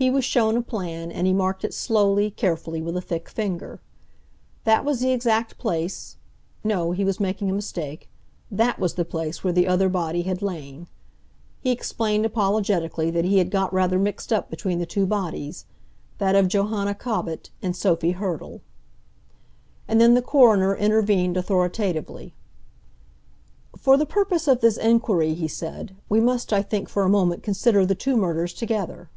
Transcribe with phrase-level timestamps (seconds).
[0.00, 3.80] He was shown a plan, and he marked it slowly, carefully, with a thick finger.
[4.62, 9.66] That was the exact place—no, he was making a mistake—that was the place where the
[9.66, 10.86] other body had lain.
[11.60, 16.46] He explained apologetically that he had got rather mixed up between the two bodies—that of
[16.46, 18.60] Johanna Cobbett and Sophy Hurtle.
[19.88, 22.34] And then the coroner intervened authoritatively:
[23.76, 27.42] "For the purpose of this inquiry," he said, "we must, I think, for a moment
[27.42, 29.10] consider the two murders together."